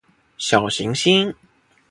[0.39, 1.31] 小行星